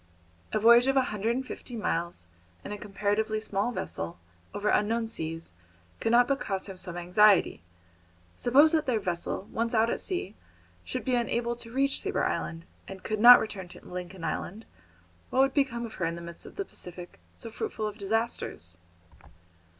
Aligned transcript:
A 0.51 0.57
voyage 0.57 0.87
of 0.87 0.97
a 0.97 1.03
hundred 1.13 1.35
and 1.35 1.45
fifty 1.45 1.75
miles 1.75 2.25
in 2.65 2.71
a 2.71 2.77
comparatively 2.79 3.39
small 3.39 3.71
vessel, 3.71 4.17
over 4.51 4.69
unknown 4.69 5.05
seas, 5.05 5.51
could 5.99 6.11
not 6.11 6.27
but 6.27 6.39
cause 6.39 6.65
him 6.67 6.75
some 6.75 6.97
anxiety. 6.97 7.61
Suppose 8.35 8.71
that 8.71 8.87
their 8.87 8.99
vessel, 8.99 9.47
once 9.51 9.75
out 9.75 9.91
at 9.91 10.01
sea, 10.01 10.33
should 10.83 11.05
be 11.05 11.13
unable 11.13 11.53
to 11.53 11.71
reach 11.71 12.01
Tabor 12.01 12.25
Island, 12.25 12.65
and 12.87 13.03
could 13.03 13.19
not 13.19 13.39
return 13.39 13.67
to 13.67 13.85
Lincoln 13.85 14.23
Island, 14.23 14.65
what 15.29 15.37
would 15.41 15.53
become 15.53 15.85
of 15.85 15.93
her 15.93 16.05
in 16.05 16.15
the 16.15 16.21
midst 16.21 16.47
of 16.47 16.55
the 16.55 16.65
Pacific, 16.65 17.19
so 17.35 17.51
fruitful 17.51 17.85
of 17.85 17.99
disasters? 17.99 18.77